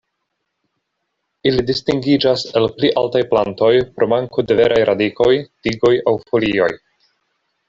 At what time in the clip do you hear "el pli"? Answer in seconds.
2.61-2.91